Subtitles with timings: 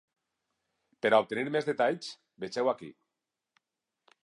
[1.05, 2.09] Per a obtenir més detalls,
[2.45, 2.91] vegeu aquí.